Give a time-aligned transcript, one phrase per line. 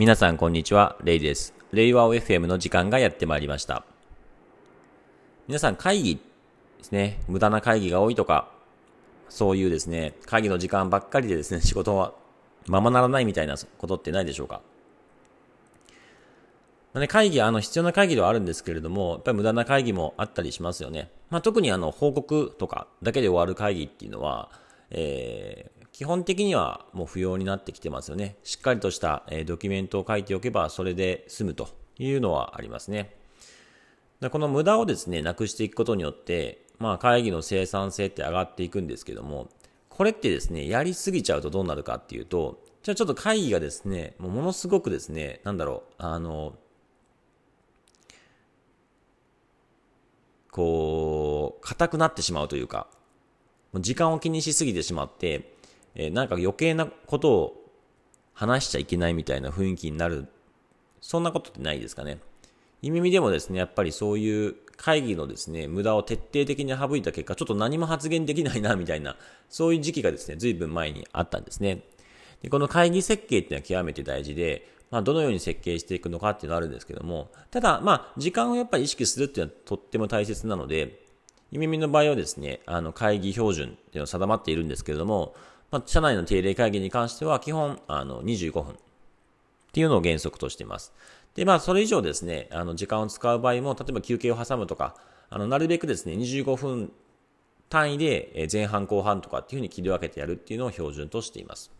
[0.00, 1.52] 皆さんこんにちは、レイです。
[1.72, 3.84] レイワオ FM の時間がやってまいりました。
[5.46, 6.16] 皆さん会議
[6.78, 8.48] ですね、無駄な会議が多いとか、
[9.28, 12.14] そういうですね、会議の時間ばっかりでですね、 仕事は
[12.66, 14.62] ままならないみたいなことってないでしょうか。
[16.94, 21.10] ね、会議、あの、必要な会議ではあるんですけれども、やっぱり無駄な会議もあったりしますよね。
[21.28, 24.48] まあ、特にあの、報告とかだけで終わる会議っていうのは、
[24.88, 25.70] え、
[26.00, 28.36] 基本的にはもう不要になってきてますよね。
[28.42, 31.68] しっかりとした、え、ドキュメントを書いておけばそれで済むと
[31.98, 33.14] いうのはありますね。
[34.30, 39.50] この無駄をですね、なくしていくことによって、まあ会議の生産性って上がっていくんですけども、
[39.90, 46.54] これってですね、やりすぎちゃうとどうなるかっていうと、じゃあちょっと会議がですね、もうものすごくですね、なんだろう、あの、
[50.50, 52.86] こう、硬くなってしまうというか、
[53.74, 55.59] 時間を気にしすぎてしまって、
[55.94, 57.70] えー、なんか余計なことを
[58.34, 60.26] 話しちゃいけないみたいな雰囲気になる、
[61.00, 62.18] そんなことってないですかね。
[62.82, 69.16] 意味でもですね、やっぱりそういう会議のですね、無駄を徹底的に省いた結果、ちょっと何も発言できないな、みたいな、
[69.50, 71.82] そういう時期がですね、随分前にあったんですね。
[72.42, 81.04] でこの会議設計っていうのは極めて大事で、まあ、どのように設計していくのかっていうのはあるんですけども、ただ、まあ、時間をやっぱり意識するっていうのはとっても大切なので、
[81.50, 85.34] ゆみみの場合はですね、あの、会議標準っていうのを定まっているんですけれども、
[85.70, 88.76] まあ、社内の定例会議に関しては、基本、あの、25分っ
[89.72, 90.92] ていうのを原則としています。
[91.34, 94.96] で、まあ、それ以上ですね、あの、時間を使う場合も、例えば休憩を挟むとか、
[95.28, 96.92] あの、なるべくですね、25分
[97.68, 101.70] 単位で前半後半とかっていうふうに切り分けてやるっていうのを標準としています。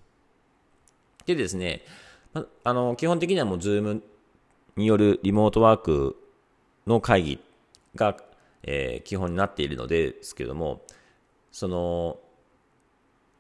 [1.27, 1.83] でですね、
[2.65, 4.01] あの、基本的にはもう Zoom
[4.77, 6.17] によるリモートワーク
[6.87, 7.41] の会議
[7.97, 8.17] が、
[8.63, 10.83] えー、基本になっているのですけども、
[11.51, 12.19] その、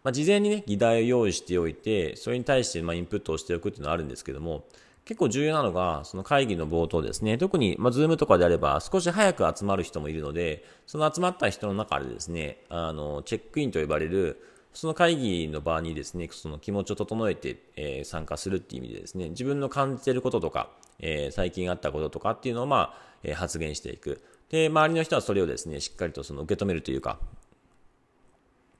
[0.02, 4.64] まあ、事前にね、議題を用意しておいて、それに対してまインプットをしておくっていうのはあるんですけども、
[5.04, 14.40] 結構重要なのが、その会議の冒頭ですね、特に、まあ、ズームとかであれば、少し早く集まる人もいるので、その集まった人の中でですね、あの、チェックインと呼ばれる、
[14.72, 20.70] その会議の場にですね、その気持ちを整えて、えー、参加するっていう意味でですね、自分の感じてることとか、
[21.00, 24.22] えー、最近あったこととかっていうのを、まあ、えー、発言していく。
[24.48, 27.18] で、周りの人はそれをですね、しっかりとその受け止めるというか、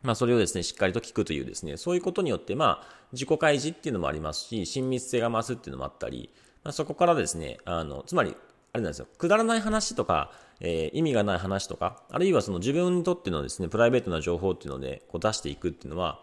[0.03, 6.31] まあ、それをですね、しっかりと聞くというですね、そういうことによって、まあ、自己開示っていうのもありますし、親密性が増すっていうのもあったり、
[6.65, 8.37] まあ、そこからですね、あの、つまり、
[8.73, 16.21] あれなんですよ、くだらない話とか、えー、意味がない話とか、あるいはその自分にとってのですね、プライベートな情報っていうので、こう出していくっていうのは、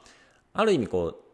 [0.53, 1.27] ある意味こう、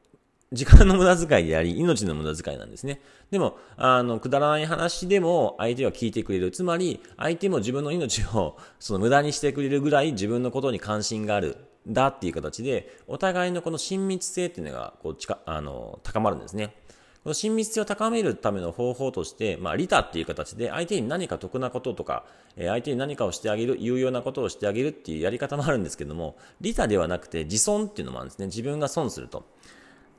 [0.54, 3.02] 時間の無駄遣いであり、命の無駄遣いなんですね。
[3.32, 6.52] でも、あの、くだらない話でも相手は聞いてくれる。
[6.52, 11.58] つまり、相手も自分の命をその無駄にしてくれるぐらい自分のことに関心がある。
[11.88, 16.76] だっていう形で、お互いのこの親密性っていうのが、こう、近、あの、高まるんですね。
[17.24, 22.26] この親密性を高めるための方法として、まあ、利他っていう形で相手に何か得なこととか、
[22.58, 28.48] え相手に何かをしてあげる、有用なことをしてあげるっていうやり方もあるんですけども、利他ではなくて自損っていうのもあるんですね。
[28.48, 29.46] 自分が損すると。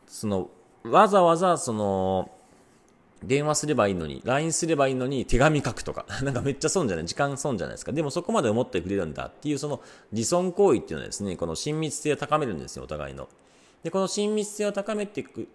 [0.06, 0.50] その、
[0.84, 2.30] わざわざ、その、
[3.26, 7.06] 電話すればいいのに、LINE すればいいのに手紙書くとか、 なんかめっちゃ損じゃない？
[7.06, 7.92] 時間損じゃないですか？
[7.92, 9.80] でもそこまで思ってくれるんだっていうその
[10.12, 13.28] 自損行為っていうのはですね、この親密性を高めるんですよ、お互いの。
[13.82, 15.48] で、この親密性を高めていく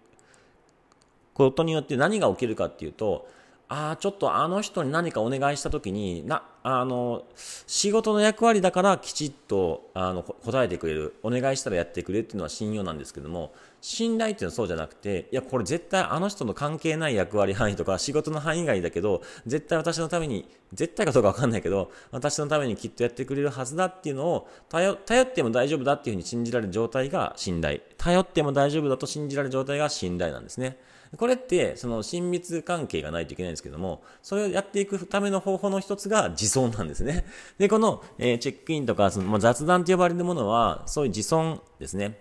[1.34, 3.26] ことによって何が起きるかっていうと、
[3.72, 7.22] ああ、ちょっとあの人に何かお願いしたときに、な、あの、
[7.68, 11.14] 仕事の役割だからきちっと、あの、答えてくれる。
[11.22, 27.80] お願いしたらやってくれっていうのは信用なんですけども、信頼っていうのはそうじゃなくて、いや、これ絶対あの人の関係ない役割範囲とか仕事の範囲外だけど、絶対私のために、絶対かどうかわかんないけど、私のためにきっとやってくれるはずだっていうのを、頼、頼っても大丈夫だっていうふうに信じられる状態が信頼。
[27.96, 30.78] 頼っても大丈夫だと信じられる状態が信頼なんですね。
[31.16, 37.24] これって、その親密関係がないといけないんですけども、それをやっていくための方法の一つが自尊なんですね。
[37.58, 42.20] で、この、えー、チェックインとか、その、まあ、雑談と呼ばれるものは、そういう自尊ですね。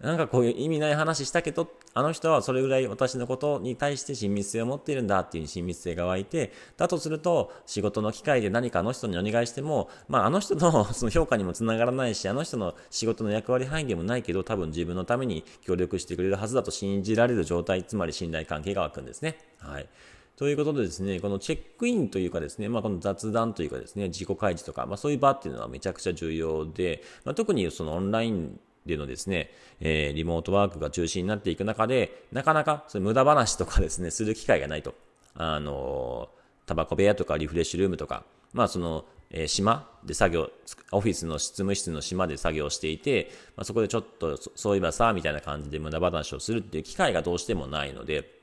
[0.00, 19.36] なんかこういう意味ない話したけど、あの人はそれぐらい私のことに対して親密性を持っているんだっていう親密性が湧いて、だとすると仕事の機会で何かあの人にお願いしても、まああの人のその評価にもつながらないし、あの人の仕事の役割範囲でもないけど、多分自分のために協力してくれるはずだと信じられる状態、つまり信頼関係が湧くんですね。
[19.58, 19.88] はい。
[20.36, 29.50] ということでですね、このチェックインというかですね、まあ、この雑談というかですね、自己開示とか、まあ、そういう場っていうのはめちゃくちゃ重要で、まあ、特にそのオンラインでのですね、
[29.80, 34.94] えー、リモートワークが中心になっていく中で、なかなかそ無駄話とかですね、する機会がないと。
[35.34, 40.50] あのー、タバコ部屋とかリフレッシュルームとか、まあその、えー、島で作業、
[40.92, 48.39] オフィスの執務室の島で作業していて、まあ、そこでちょっとそういえばさ、みたいな感じで無駄話をするっていう機会がどうしてもないので、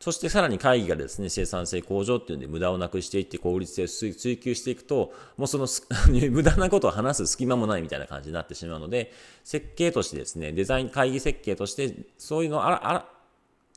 [0.00, 5.66] そしてさらに会議がですね、生産性向上っていうんで無駄をなくしていって効率性を追求していくと、もうその
[6.30, 9.12] 無駄なことを話す隙間もないみたいな感じになってしまうので、
[9.44, 13.08] 設計としてですね、デザイン会議設計として、そういうのをあら、あら、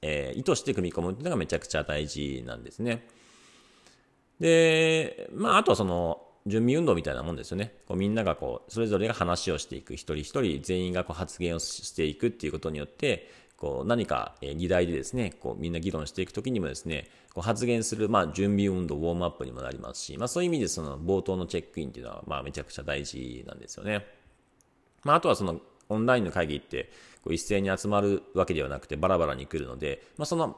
[0.02, 3.06] えー、意図して組み込むっていうのがめちゃくちゃ大事なんですね。
[4.40, 7.74] で、まあ、あとはその、準備運動みたいなもんですよね。
[7.88, 13.30] こうみんながこう、それぞれが話をしていく、一人一人全員がこう発言をしていくっていうことによって、
[13.64, 24.06] こう何か議題でですね、こうみんな議論していくときにもですね、こう発言する、まあ、準備運動、ウォームアップにもなりますし、まあ、そういう意味でその冒頭のチェックインっていうのは、まあ、めちゃくちゃ大事なんですよね。
[25.06, 26.92] まあ、あとはそのオンラインの会議って
[27.24, 30.58] こう一斉に集まるわけではなくてバラバラに来るので、まあ、その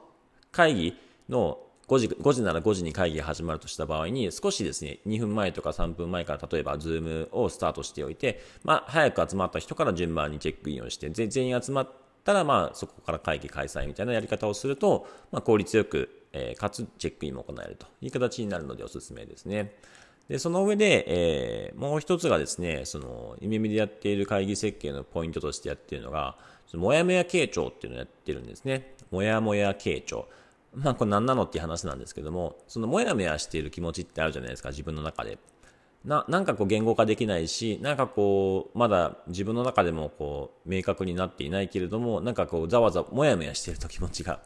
[0.51, 0.97] 会議
[1.29, 11.89] の5時 ,5 時なら5時に会議が始まるとした場合に、少しですね、2分前とか3分前から例えば、ズームをスタートしておいて、まあ、早く集まった人から順番にチェックインをして、全員集まっ
[12.25, 19.75] たら、まあ、そこから会議開催みたいなやり方をすると、まあ、効率よく、えー、かつチェックインも行えるという形になるのでおすすめですね。
[20.27, 26.35] で、その上で、えー、もう一つがですね、その、夢見でやっている会議設計のポイントとしてやっているのが、
[26.65, 28.95] そのもやもや傾聴っていうのをやってるんですね。
[29.11, 30.27] もやもや傾聴。
[30.73, 35.37] まあ、これ何なのっていう話なんですけども、そのもやもやしている気持ちってあるじゃないですか、自分の中で。
[36.05, 44.39] な、なんかこう言語化できないし、なんかこう、まだ自分の中でもこう、明確になっていないけれども、なんかこう、ざわざわ、もやもやしてると気持ちが。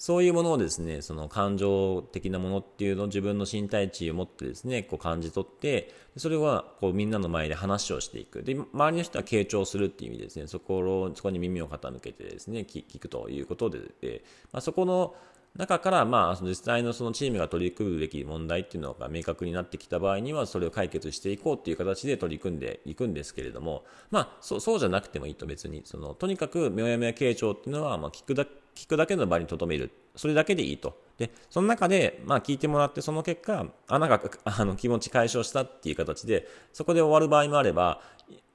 [0.00, 8.42] そういうものをですね、その感情的なものっていうのを自分の身体値を持ってですね、こう感じ取って、それはこうみんなの前で話をしていく。
[8.42, 15.14] で、周りの人は傾聴するっていう意味ですね、そこを、そこに耳を傾けてですね、聞くということで、でまあ、そこの、
[15.56, 29.90] 中から、まあ、実際のそのチームが取り組むべき問題っていうのが明確になってきた場合には、それを解決していこうっていう形で取り組んでいくんですけれども、まあ、そそうじゃなくてもいいと別に、その、とにかく、もやもや傾聴っていうのは、まあ、聞くだ、聞くだけの場に留める。
[30.16, 30.98] それだけでいいと。
[31.18, 38.00] で、その中で、まあ、聞いてもらって、その結果、あ、なんか、あの、気持ち解消したっていう形で、そこで終わる場合もあれば、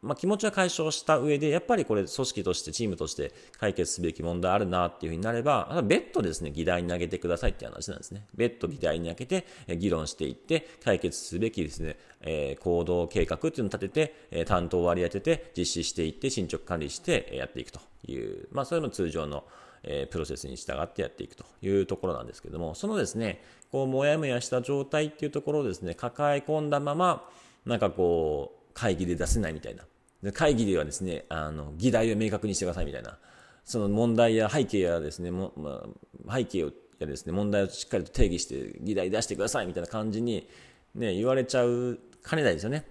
[0.06, 8.28] まあ、気持ちは解消した上で、やっぱりこれ組織としてチームとして解決すべき問題あるなっていうふうになれば、別途ですね、議題に投げてくださいっていう話なんですね。
[8.36, 9.46] 別途議題に投げて、
[9.78, 19.44] 議論していって、解決すべきですね、えー、行動計画っていうのを立てて、え担当を割り当てて、実施していって、進捗管理してやっていくという、まあ、そういうの通常の、
[19.88, 23.42] えプロセスに従ってやっていくというところなんですけども、そのですね、
[23.72, 27.30] こう、もやもやした状態っていうところをですね、抱え込んだまま、
[27.66, 29.84] なんかこう、会議で出せないみたいな。
[30.24, 33.18] で会議ではですね、あの、議題を明確にしてくださいみたいな、
[33.64, 35.84] その問題や背景やですね、もま
[36.28, 40.48] あ、背景やですね、問題をしっかりと定義して議題出してくださいみたいな感じに、
[40.96, 42.86] ね、言われちゃうかねないですよね。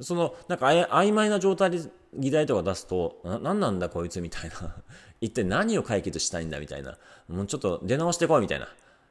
[0.00, 1.80] その、なんか曖昧な状態で
[2.18, 4.76] 議題とか出すと、な、なんなんだこいつみたいな。
[5.20, 6.98] 一体何を解決したいんだみたいな。
[7.28, 8.68] もうちょっと出直してこいみたいな。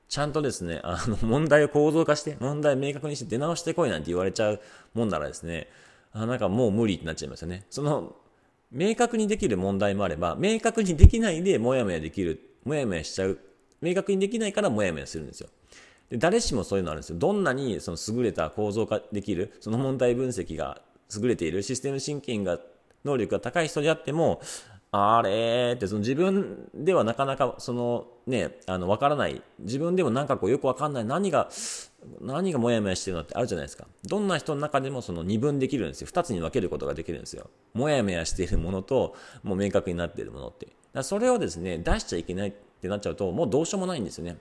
[0.08, 4.62] ちゃんとですね、あの、問題を構造化して、問題を明確にして出直してこいなんて言われちゃう
[4.94, 5.68] もんならですね、
[6.14, 7.66] あなんかもう無理ってなっちゃいますよね。
[7.70, 8.16] その、
[8.72, 13.40] 明確にできる問題もあれば、明確にできないでもやもやできる、もやもやしちゃう。
[13.82, 15.50] 明確にできないからもやもやするんですよ。
[16.10, 17.18] で誰しもそういうのあるんですよ。
[17.18, 20.82] どんなにその優れた構造化できる、その問題分析が
[21.16, 22.60] 優れている、システムシンキングが
[23.06, 24.42] 能力が高い人であっても、
[24.92, 29.42] あれって、その自分ではなかなか、そのね、あの、わからない。
[29.60, 31.06] 自分でもなんかこうよくわかんない。
[31.06, 31.50] 何が、
[32.22, 33.88] 何がモヤモヤしてるのってあるじゃないですか。
[34.06, 36.08] どんな人の中でもその二分できるんですよ。
[36.08, 37.50] 二つに分けることができるんですよ。
[37.74, 40.68] モヤモヤしているものと、もう明確になっているものって。
[40.94, 44.38] だそれをですね、出しちゃいけないってなっちゃうと、もうどうしようもないんですよね。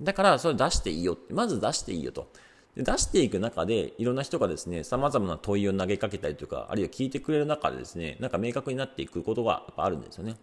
[0.00, 1.18] だから、それ出していいよ。
[1.30, 2.28] まず出していいよと。
[2.76, 10.36] で出していく中で、いろんな人がですね、様々な問いを投げかけたりとか、あるいは聞いてくれる中でですね、なんか明確になっていくことがやっぱあるんですよね。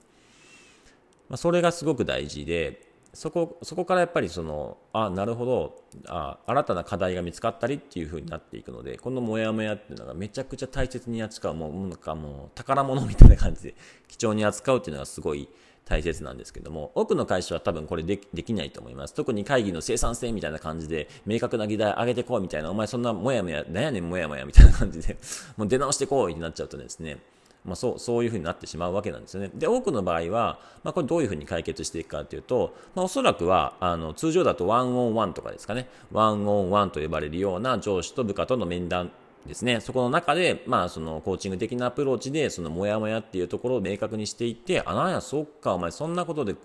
[1.29, 13.75] まあ、それがすごく大事で、そこ、そこからやっぱりその、あ、なるほど、あ、新たな課題が見つかったりっていう風になっていくので、このモヤモヤっていうのがめちゃくちゃ大切に扱う、もう、なんかもう宝物みたいな感じで
[14.07, 15.47] 貴重に扱うっていうのがすごい
[15.85, 19.13] 大切なんですけども、多くの会社は多分これできないと思います。
[19.13, 25.17] 特に会議の生産性みたいな感じで、明確な議題上げてこうみたいな、お前そんなモヤモヤ、なんやねんモヤモヤみたいな感じで、
[25.57, 27.19] もう出直してこうってなっちゃうとですね、
[27.65, 29.49] まあ、そうそういうふうになってしまうわけなんですよね。
[29.53, 39.11] で、多くの場合は、まあ、これどういうふうに解決していくかというと、まあ、おそらくは、あの、通常だとワンオンワンとかですかね、ワンオンワンと呼ばれるような上司と部下との面談
[39.45, 39.81] ですね。
[39.81, 46.55] そこの中で、まあ、その、コーチング的なアプローチで、その、もやもやっていうところを明確にしていって、あ、なんや、そっか、お前、そんなことで、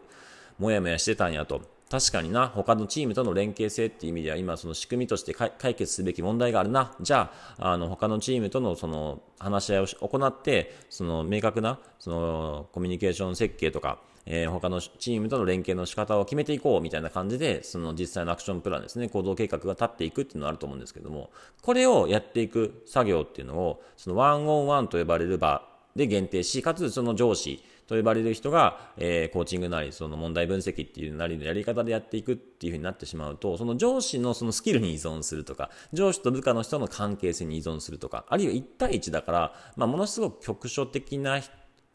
[0.58, 1.60] もやもやしてたんやと。
[1.90, 6.94] 確かにな、他のチームとの連携性っていう意味では、今その仕組みとして解決すべき問題があるな。
[7.00, 13.98] じゃあ、あの、他のチームとのその話し合いを行って、その明確な、そのコミュニケーション設計とか、
[14.30, 21.30] えー、他のチームとの連携の仕方を決めていこうみたいな感じで、その実際のアクションプランですね、行動計画が立っていくっていうのがあると思うんですけども、
[21.62, 25.66] これをやっていく作業っていうのを、そのワンオンワンと呼ばれる場
[25.96, 41.40] で限定し、かつその上司と呼ばれる人が、えー、コーチングなり、その問題分析っていうなりのやり方でやっていくっていうふうになってしまうと、その上司のそのスキルに依存するとか、上司と部下の人の関係性に依存するとか、あるいは1対1だから、まあ、ものすごく局所的な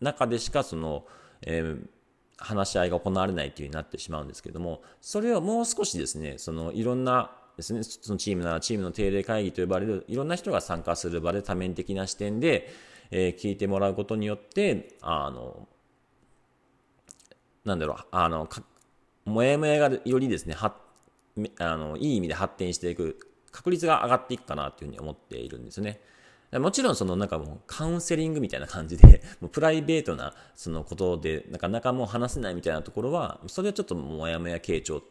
[0.02, 1.06] 中でしか、その、
[1.44, 1.88] えー、
[2.38, 12.74] 話し合いが行われないというふうになってしまうんですけども、それをもう少しですね、そのいろんなですね、そのチームならチームの定例会議と呼ばれるいろんな人が参加する場で多面的な視点で、
[13.12, 15.68] えー、聞いてもらうことによって、あの、
[17.64, 18.50] なんだろう、あの、
[19.26, 20.76] もやもやがよりですね、は
[21.60, 23.18] あのいい意味で発展していく
[23.52, 26.00] 確率が上がっていくかなというふうに思っているんですね。
[26.60, 35.02] もちろんそのなんかもうカウンセリングみたいな感じで、 もうプライベートなそのことでなかなかもう話せないみたいなところは、それはちょっともやもや傾聴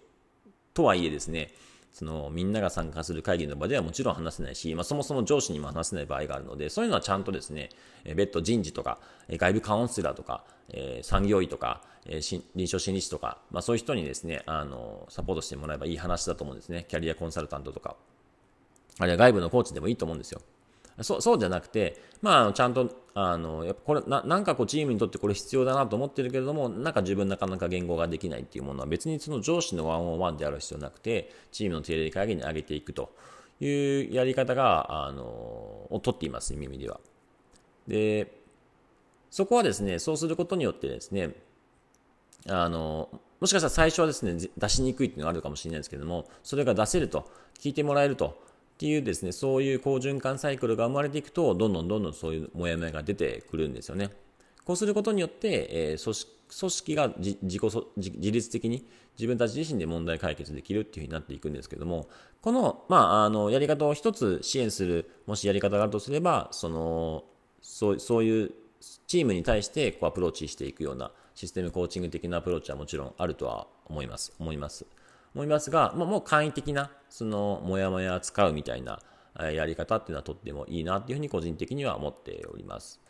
[0.74, 1.54] とはいえですね、
[1.92, 7.68] そのみんなが参加する会議の場ではもちろん話せないし、まあ、そもそも上司にも話せない場合があるので、そういうのはちゃんとですね、
[8.16, 16.86] 別途人事とか、外部カウンセラーとか、えー、産業医とか、えー、臨床心理士とか、まあ、そういう人にですね、あの、サポートしてもらえばいい話だと思うんですね。
[16.88, 17.96] キャリアコンサルタントとか、
[18.98, 20.40] あるいは外部のコーチでもいいと思うんですよ。
[21.00, 33.14] そう、そうじゃなくて、まあ、ちゃんと、あの、やっぱこれ、な、なんかこう、チームにとってこれ必要だなと思ってるけれども、なんか自分なかなか言語ができないっていうものは別にその上司のワンオンワンである必要なくて、チームの定例会議に上げていくと
[33.60, 37.00] いうやり方が、あの、を取っています、耳では。
[37.88, 38.40] で、
[39.30, 41.34] そこはですね、そうすることによってですね、
[42.48, 43.08] あの、
[43.40, 47.28] もしかしたら最初はですね、出しにくいっていうのがあるかもしれないですけども、それが出せると、
[47.62, 48.42] 聞いてもらえると
[48.74, 54.10] っていうですね、そういう好循環サイクルが生まれていくと、どんどんどんどんそういうモヤモヤが出てくるんですよね。
[54.64, 57.60] こうすることによって、えー、組織組織が自己
[57.96, 58.86] 自律的に
[59.16, 62.08] 自分たち自身で問題解決できるっていうふうになっていくんですけども、
[62.42, 67.24] この、まあ、あの、やり方を一つ支援する、もしやり方があるとすれば、その、
[67.62, 68.50] そうそういう
[69.06, 74.32] チームに対してこうアプローチしていくようなシステムコーチング的なアプローチはもちろんあるとは思います。
[74.38, 74.84] 思います。
[75.34, 79.00] 思いますが、まあ、もう簡易的な、その、もやもや使うみたいな
[79.38, 83.00] やり方っていうのはとってもいいなっていうふうに個人的には思っております。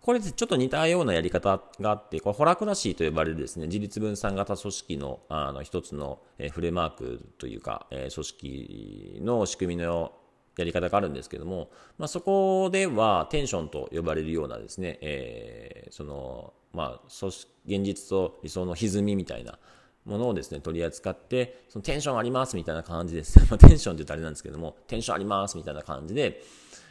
[0.00, 6.20] これちょっと似たようなやり方があって、これホラクラシーと呼ばれるですね、自立分散型組織のあの一つの
[6.52, 10.12] フレームワークというか、組織の仕組みの
[10.56, 19.58] やり方があるんですけども、まあ、そこではテンションと呼ばれるようなですね、えー、その、まあ、現実と理想の歪みみたいな、
[20.04, 23.38] ものをですね、取り扱って、そのテンションありますみたいな感じです。
[23.50, 26.42] ま、テンションって言ったらあれなんですけども、テンションありますみたいな感じで、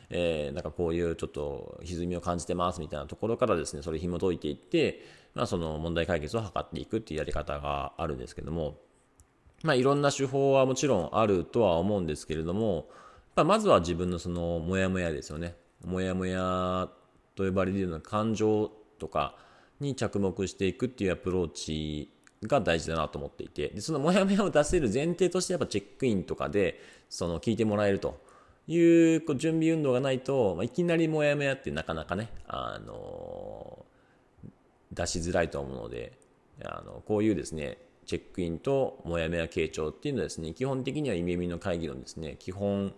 [0.09, 5.03] えー、なんかこういうちょっと歪みを感じてますみたいなところからですね、それ紐解いていって、
[5.33, 8.77] まあその問題解決を図っていくっていうやり方があるんですけども、
[9.63, 12.89] まあいろんな手法はもちろんあるとは思うんですけれども、
[13.35, 15.55] まあ、まずは自分のそのモヤモヤですよね。
[15.85, 16.89] モヤモヤ
[17.35, 19.35] と呼ばれるような感情とか
[19.79, 22.11] に着目していくっていうアプローチ
[22.43, 26.79] が大事だなと思っていて、でそのモヤモヤを出せる前提としてやっぱチェックインとかで、
[27.09, 28.29] その聞いてもらえると。
[28.67, 33.85] いうこう準備運動がないと、まあ、いきなりモヤモヤってなかなかね、あの
[34.91, 36.13] 出しづらいと思うので、
[36.63, 42.93] あのこういうですね、チェックインとモヤモヤ傾聴っていうのはですね、基本的にはイメミの会議のですね、基本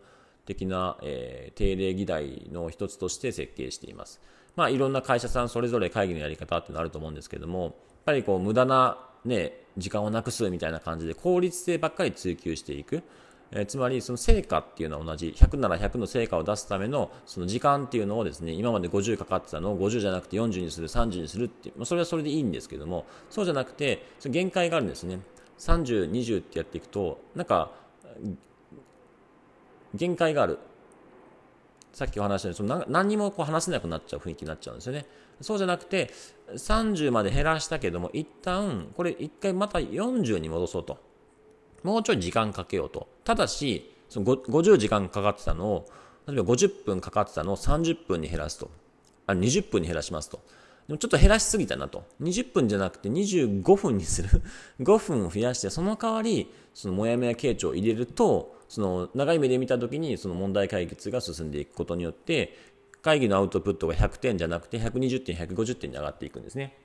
[0.46, 4.22] 的な、えー、定例議題の一つとして設計しています。
[4.56, 7.74] まあいろんな会社さんそれぞれ会議のやり方っていうのあると思うんですけども、やっ
[8.06, 13.04] ぱりこう無駄なね、時間をなくすみたいな感じで効率性ばっかり追求していく。
[13.56, 15.34] え、つまり、その成果っていうのは同じ。
[15.38, 25.20] 100なら100の成果を出すための、その時間っていうのをですね、今まで50かかってたのを50じゃなくて40にする、30にするっていう、まあ、それはそれでいいんですけども、そうじゃなくて、その限界があるんですね。
[25.60, 27.72] 30、20ってやっていくと、なんか、
[29.94, 30.58] 限界がある。
[31.94, 35.06] さっきお話したように、その何にもこう話せなくなっちゃう雰囲気になっちゃうんですよね。
[35.42, 36.10] そうじゃなくて、
[36.52, 40.98] 30まで減らしたけども、一旦、これ一回また40に戻そうと。
[41.84, 43.08] もうちょい時間かけようと。
[43.24, 45.86] ただし、その50時間かかってたのを、
[46.28, 48.72] 例えば50分かかってたのを30分に減らすと。
[49.28, 50.40] あ、20分に減らしますと。
[50.88, 52.04] でもちょっと減らしすぎたなと。
[52.22, 54.30] 20分じゃなくて25分にする。
[54.82, 62.58] 5分を増やして、その代わり、そのもやもや傾聴を入れると、その長い目で見たときにその問題解決が進んでいくことによって、
[63.02, 66.78] 会議のアウトプットが100点じゃなくて120点、150点に上がっていくんですね。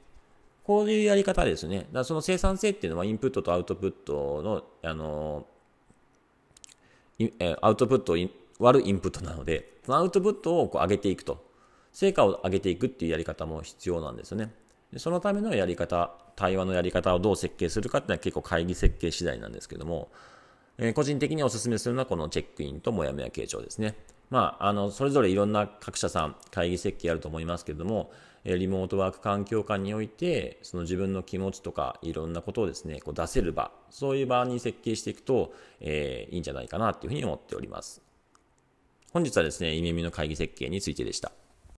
[0.64, 1.78] こういうやり方ですね。
[1.78, 5.46] だからその生産性っていうのはインプットとアウトプットの、あの、
[7.62, 8.16] アウトプットを
[8.58, 11.47] 割るインプットなので、そのアウトプットをこう上げていくと。
[11.98, 14.52] 成果を上げていくっていうやり方も必要なんですよね。
[14.92, 20.08] でそのためのやり方、対話のやり方をどう設計するかっていうのは結構会議設計次第なんですけども、
[20.76, 23.96] えー、個人的にお勧めするのはこのチェックインともやもや傾聴ですね。
[24.30, 28.12] まあ、あの、それぞれいろんな各社さん、会議設計あると思いますけども、
[28.44, 38.00] えリモートワーク環境下において、その自分の気持ちとかいろんなことをですね、こう出せる場、そういう場に設計していくと、えー、いいんじゃないかなというふうに思っております。
[39.12, 41.32] 本日はですね、イメミの会議設計についてでした。